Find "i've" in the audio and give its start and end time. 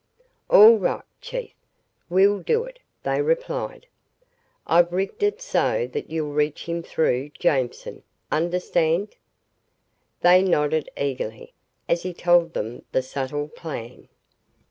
4.65-4.91